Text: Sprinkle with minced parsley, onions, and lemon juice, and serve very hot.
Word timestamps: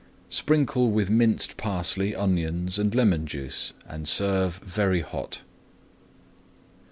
Sprinkle 0.31 0.89
with 0.89 1.11
minced 1.11 1.57
parsley, 1.57 2.15
onions, 2.15 2.79
and 2.79 2.95
lemon 2.95 3.27
juice, 3.27 3.71
and 3.87 4.07
serve 4.07 4.55
very 4.55 5.01
hot. 5.01 5.41